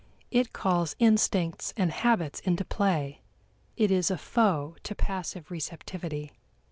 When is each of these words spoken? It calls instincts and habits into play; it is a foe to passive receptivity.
It 0.31 0.51
calls 0.51 0.95
instincts 0.97 1.75
and 1.77 1.91
habits 1.91 2.39
into 2.39 2.65
play; 2.65 3.21
it 3.77 3.91
is 3.91 4.09
a 4.09 4.17
foe 4.17 4.75
to 4.81 4.95
passive 4.95 5.51
receptivity. 5.51 6.31